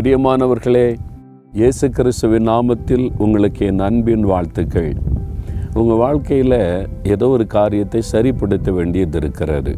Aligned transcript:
பிரியமானவர்களே 0.00 0.84
இயேசு 1.58 1.86
கிறிஸ்துவின் 1.96 2.46
நாமத்தில் 2.48 3.06
உங்களுக்கு 3.24 3.62
என் 3.70 3.80
அன்பின் 3.86 4.22
வாழ்த்துக்கள். 4.30 4.92
உங்கள் 5.80 6.00
வாழ்க்கையில் 6.02 6.56
ஏதோ 7.14 7.26
ஒரு 7.34 7.44
காரியத்தை 7.54 8.00
சரிப்படுத்த 8.12 8.72
வேண்டியது 8.76 9.18
இருக்கிறாரு 9.20 9.72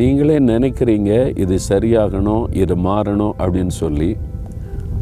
நீங்களே 0.00 0.36
நினைக்கிறீங்க 0.50 1.10
இது 1.44 1.56
சரியாகணும் 1.68 2.44
இது 2.62 2.76
மாறணும் 2.86 3.34
அப்படின்னு 3.42 3.74
சொல்லி. 3.80 4.10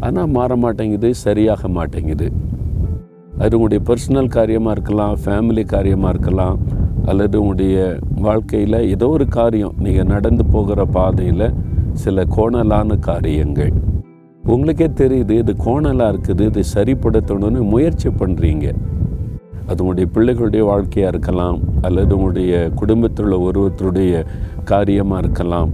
ஆனால் 0.00 0.32
மாற 0.36 0.56
மாட்டேங்குது 0.64 1.10
சரியாக 1.24 1.68
மாட்டேங்குது. 1.78 2.28
அது 3.42 3.52
உங்களுடைய 3.58 3.82
பர்சனல் 3.90 4.34
காரியமாக 4.38 4.76
இருக்கலாம் 4.78 5.14
ஃபேமிலி 5.24 5.64
காரியமாக 5.74 6.14
இருக்கலாம் 6.14 6.58
அல்லது 7.10 7.36
உங்களுடைய 7.42 7.98
வாழ்க்கையில் 8.28 8.80
ஏதோ 8.94 9.10
ஒரு 9.18 9.28
காரியம் 9.38 9.76
நீங்கள் 9.86 10.10
நடந்து 10.14 10.46
போகிற 10.56 10.80
பாதையில் 10.98 11.46
சில 12.04 12.24
கோணலான 12.38 12.98
காரியங்கள். 13.10 13.74
உங்களுக்கே 14.52 14.88
தெரியுது 15.00 15.34
இது 15.42 15.52
கோணலாக 15.64 16.12
இருக்குது 16.12 16.44
இது 16.50 16.62
சரிப்படுத்தணும்னு 16.76 17.62
முயற்சி 17.72 18.08
பண்ணுறீங்க 18.20 18.66
அது 19.68 19.82
உங்களுடைய 19.82 20.08
பிள்ளைகளுடைய 20.14 20.62
வாழ்க்கையாக 20.70 21.12
இருக்கலாம் 21.12 21.58
அல்லது 21.86 22.12
உங்களுடைய 22.16 22.70
குடும்பத்தில் 22.80 23.26
உள்ள 23.26 23.38
ஒருவருடைய 23.48 24.24
காரியமாக 24.72 25.22
இருக்கலாம் 25.24 25.70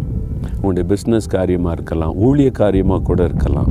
உங்களுடைய 0.56 0.84
பிஸ்னஸ் 0.92 1.28
காரியமாக 1.36 1.76
இருக்கலாம் 1.76 2.14
ஊழிய 2.26 2.50
காரியமாக 2.62 3.02
கூட 3.02 3.20
இருக்கலாம். 3.24 3.70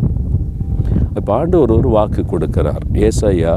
இப்போ 1.17 1.31
ஆண்டவர் 1.39 1.75
ஒரு 1.77 1.89
வாக்கு 1.89 2.21
கொடுக்கிறார். 2.31 2.83
ஏசையா 3.07 3.53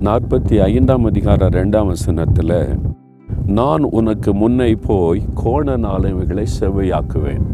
நாற்பத்தி 0.00 0.56
ஐந்தாம் 0.70 1.04
அதிகார 1.10 1.48
ரெண்டாம் 1.58 1.90
வசனத்தில் 1.92 2.56
நான் 3.58 3.84
உனக்கு 3.98 4.30
முன்னை 4.42 4.72
போய் 4.88 5.26
கோண 5.42 5.76
நாளவைகளை 5.86 6.46
செவ்வையாக்குவேன். 6.58 7.44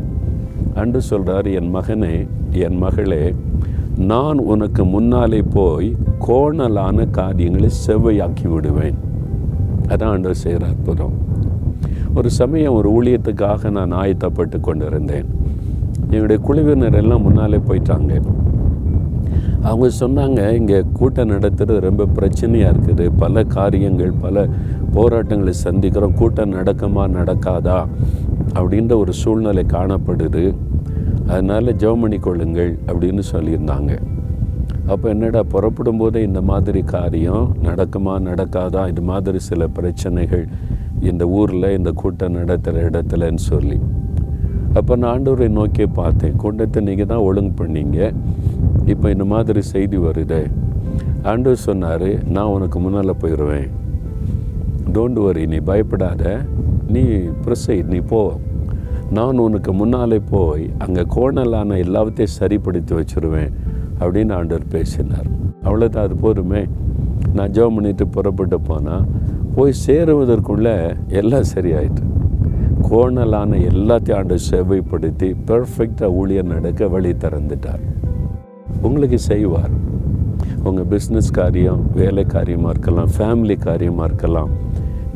அன்று 0.75 1.01
சொல்கிறார் 1.01 1.47
என் 1.47 1.75
மகனே 1.75 2.29
என் 2.51 2.77
மகளே 2.77 3.35
நான் 3.97 4.39
உனக்கு 4.39 4.85
முன்னாலே 4.85 5.43
போய் 5.43 5.97
கோணலான 6.29 7.11
காரியங்களை 7.11 7.71
செவ்வையாக்கி 7.87 8.49
விடுவேன். 8.49 8.95
அதான் 9.89 10.05
ஆண்டவர் 10.05 10.35
செய்கிற 10.35 10.67
அற்புதம். 10.67 11.13
ஒரு 12.15 12.31
சமயம் 12.31 12.75
ஒரு 12.75 13.03
ஊழியத்துக்காக 13.03 13.71
நான் 13.71 13.93
ஆயத்தப்பட்டு 13.93 14.61
கொண்டிருந்தேன். 14.61 15.25
என்னுடைய 16.11 16.43
குழுவினர் 16.43 16.95
எல்லாம் 16.95 17.23
முன்னாலே 17.23 17.57
போயிட்டாங்க. 17.57 18.21
அவங்க 19.63 19.91
சொன்னாங்க 20.01 20.53
இங்கே 20.53 20.85
கூட்டம் 20.93 21.29
நடத்துகிறது 21.29 21.81
ரொம்ப 21.81 22.07
பிரச்சனையாக 22.15 22.73
இருக்குது. 22.73 23.11
பல 23.19 23.45
காரியங்கள் 23.45 24.13
பல 24.21 24.49
போராட்டங்களை 24.93 25.55
சந்திக்கிறோம். 25.65 26.15
கூட்டம் 26.15 26.53
நடக்குமா 26.53 27.05
நடக்காதா? 27.19 27.87
அப்படின்ற 28.59 28.93
ஒரு 29.03 29.13
சூழ்நிலை 29.13 29.65
காணப்படுது. 29.77 30.45
அதனால் 31.27 31.77
ஜெபம் 31.83 32.17
கொள்ளுங்கள் 32.27 32.73
அப்படின்னு 32.87 33.23
சொல்லியிருந்தாங்க. 33.33 33.93
அப்போ 34.93 35.07
என்னடா 35.09 35.43
புறப்படும் 35.53 36.01
போதே 36.01 36.21
இந்த 36.23 36.41
மாதிரி 36.51 36.81
காரியம் 36.95 37.45
நடக்குமா 37.67 38.15
நடக்காதா? 38.29 38.83
இது 38.93 39.03
மாதிரி 39.11 39.39
சில 39.49 39.69
பிரச்சனைகள் 39.77 40.45
இந்த 41.11 41.25
ஊரில் 41.39 41.75
இந்த 41.77 41.91
கூட்டம் 42.01 42.37
நடத்துகிற 42.39 42.83
இடத்துலன்னு 42.89 43.43
சொல்லி. 43.51 43.79
அப்போ 44.79 44.97
நான் 44.97 45.13
ஆண்டவரை 45.13 45.49
நோக்கி 45.59 45.87
பார்த்தேன். 46.01 46.37
கூட்டத்தை 46.37 46.83
நீங்கள் 46.89 47.09
தான் 47.13 47.25
ஒழுங்கு 47.29 47.55
பண்ணீங்க. 47.63 47.99
இப்போ 48.93 49.07
இந்த 49.11 49.25
மாதிரி 49.35 49.63
செய்தி 49.73 49.99
வருது. 50.07 50.41
ஆண்டவர் 51.31 51.65
சொன்னார் 51.69 52.09
நான் 52.35 52.53
உனக்கு 52.57 52.79
முன்னால் 52.79 53.21
போயிடுவேன் 53.23 53.69
டோன்ட் 54.97 55.21
வரி 55.25 55.47
நீ 55.47 55.59
பயப்படாத. 55.71 56.25
நீ 56.95 57.03
ப்ரொசைட் 57.45 57.91
நீ 57.95 57.99
போ. 58.13 58.21
நான் 59.17 59.43
உனக்கு 59.45 59.73
முன்னாலே 59.81 60.19
போய் 60.33 60.65
அங்கே 60.85 61.03
கோணலான 61.15 61.79
எல்லாத்தையும் 61.87 62.37
சரிப்படுத்தி 62.39 62.93
வச்சுருவேன் 62.99 63.53
அப்படின்னு 64.01 64.33
ஆண்டவர் 64.39 64.67
பேசினார். 64.75 65.29
அவ்வளோதான் 65.67 66.07
அது 66.09 66.17
போதுமே. 66.25 66.63
நான் 67.37 67.53
ஜெபம் 67.57 67.77
பண்ணிட்டு 67.79 68.05
புறப்பட்டு 68.15 68.59
போனால் 68.69 69.09
போய் 69.57 69.81
சேருவதற்குள்ளே 69.87 70.77
எல்லாம் 71.21 71.51
சரியாயிட்டு 71.55 72.05
கோணலான 72.89 73.59
எல்லாத்தையும் 73.71 74.19
ஆண்டு 74.19 74.37
சேவைப்படுத்தி 74.51 75.29
பெர்ஃபெக்டாக 75.49 76.17
ஊழியர் 76.21 76.53
நடக்க 76.55 76.89
வழி 76.95 77.13
திறந்துட்டார். 77.25 77.83
உங்களுக்கு 78.87 79.19
செய்வார். 79.31 79.75
உங்கள் 80.69 80.89
பிஸ்னஸ் 80.93 81.31
காரியம் 81.39 81.83
வேலை 81.99 82.25
காரியமாக 82.35 82.73
இருக்கலாம் 82.75 83.11
ஃபேமிலி 83.19 83.57
காரியமாக 83.69 84.09
இருக்கலாம். 84.11 84.51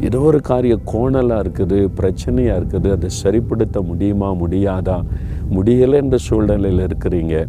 ஏதோ 0.01 0.19
ஒரு 0.19 0.41
காரியம் 0.41 0.81
கோணலாக 0.93 1.43
இருக்குது 1.45 1.89
பிரச்சனையாக 2.01 2.59
இருக்குது 2.61 2.91
அதை 2.93 3.11
சரிப்படுத்த 3.25 3.83
முடியுமா 3.83 4.33
முடியாதா? 4.33 5.05
முடியலை 5.51 5.93
என்ற 5.93 6.17
சூழ்நிலையில் 6.17 6.87
இருக்கிறீங்க. 6.87 7.47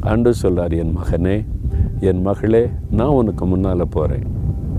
ஆண்டு 0.00 0.34
சொல்கிறார் 0.34 0.72
என் 0.72 0.96
மகனே 0.96 1.44
என் 2.00 2.22
மகளே 2.22 2.68
நான் 2.90 3.08
உனக்கு 3.08 3.46
முன்னால் 3.46 3.88
போகிறேன் 3.90 4.26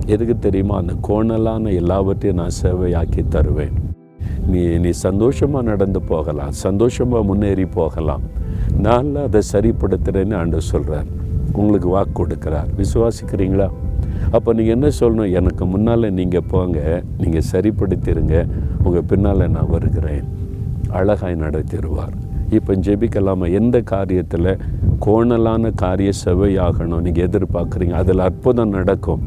எதுக்கு 0.05 0.39
தெரியுமா? 0.39 0.77
அந்த 0.77 0.93
கோணலான 1.07 1.73
எல்லாவற்றையும் 1.73 2.39
நான் 2.39 2.57
சேவையாக்கி 2.63 3.27
தருவேன். 3.27 3.73
நீ 4.47 4.77
நீ 4.77 4.89
சந்தோஷமாக 4.89 5.65
நடந்து 5.65 6.01
போகலாம். 6.01 6.51
சந்தோஷமாக 6.51 7.23
முன்னேறி 7.23 7.65
போகலாம். 7.65 8.21
நான் 8.77 9.15
அதை 9.15 9.41
சரிப்படுத்துகிறேன்னு 9.53 10.35
ஆண்டு 10.35 10.61
சொல்கிறார் 10.61 11.05
உங்களுக்கு 11.53 11.87
வாக்கு 11.87 12.25
கொடுக்குறார். 12.25 12.69
விசுவாசிக்கிறீங்களா? 12.77 13.69
அப்போ 14.31 14.53
நீங்கள் 14.53 14.75
என்ன 14.77 14.91
சொல்லணும்? 14.99 15.33
எனக்கு 15.39 15.65
முன்னால் 15.65 16.13
நீங்கள் 16.19 16.47
போங்க 16.51 17.03
நீங்கள் 17.23 17.47
சரிப்படுத்திடுங்க 17.51 18.45
உங்கள் 18.83 19.09
பின்னால் 19.11 19.51
நான் 19.57 19.73
வருகிறேன். 19.75 20.25
அழகாய் 20.89 21.43
நடத்திடுவார். 21.45 22.15
இப்போ 22.57 22.73
ஜெபிக்கலாமா? 22.85 23.45
எந்த 23.59 23.77
காரியத்தில் 23.91 24.49
கோணலான 25.05 25.71
காரிய 25.75 26.09
செவையாகணும் 26.25 27.01
நீங்கள் 27.05 27.25
எதிர்பார்க்குறீங்க? 27.27 27.95
அதில் 28.01 28.19
அற்புதம் 28.19 28.69
நடக்கும். 28.69 29.21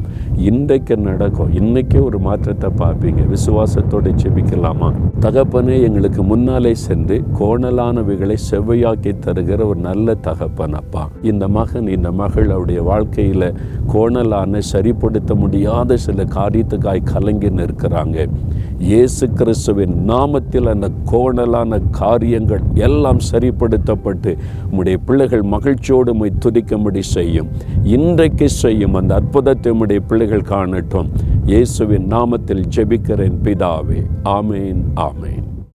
இன்றைக்கு 0.49 0.97
நடக்கும். 0.97 1.51
இன்றைக்கே 1.53 1.99
ஒரு 1.99 2.19
மாற்றத்தை 2.19 2.69
பார்ப்பீங்க. 2.77 3.21
விசுவாசத்தோடு 3.33 4.11
ஜெபிக்கலாமா? 4.21 4.89
தகப்பனே 5.25 5.75
எங்களுக்கு 5.87 6.23
முன்னாலே 6.23 6.73
சென்று 6.85 7.23
கோணலானவைகளை 7.39 8.37
செவ்வையாக்கி 8.49 9.13
தருகிற 9.25 9.65
ஒரு 9.65 9.79
நல்ல 9.79 10.15
தகப்பன் 10.27 10.73
அப்பா. 10.73 11.09
இந்த 11.21 11.47
மகன் 11.47 11.87
இந்த 11.87 12.11
மகள் 12.11 12.49
அவருடைய 12.49 12.81
வாழ்க்கையில் 12.83 13.47
கோணலான 13.93 14.61
சரிப்படுத்த 14.71 15.35
முடியாத 15.35 15.97
சில 16.05 16.23
காரியத்துக்காய் 16.37 17.01
கலங்கி 17.11 17.49
நிற்கிறாங்க. 17.59 18.27
இயேசு 18.89 19.23
கிறிஸ்துவின் 19.39 19.95
நாமத்தில் 20.11 20.71
அந்த 20.73 20.89
கோணலான 21.11 21.79
காரியங்கள் 22.01 22.63
எல்லாம் 22.87 23.21
சரிப்படுத்தப்பட்டு 23.31 24.33
உம்முடைய 24.69 24.97
பிள்ளைகள் 25.07 25.45
மகிழ்ச்சியோடு 25.55 26.13
உம்மை 26.15 26.31
துதிக்கும்படி 26.45 27.03
செய்யும். 27.15 27.51
இன்றைக்கு 27.97 28.49
செய்யும் 28.63 28.97
அந்த 29.01 29.13
அற்புதத்தை 29.21 29.71
உம்முடைய 29.73 30.01
பிள்ளைகள் 30.11 30.49
காணட்டும். 30.53 31.11
இயேசுவின் 31.45 32.09
நாமத்தில் 32.15 32.67
ஜெபிக்கிறேன் 32.77 33.39
பிதாவே. 33.47 34.01
ஆமேன் 34.37 34.83
ஆமேன். 35.07 35.47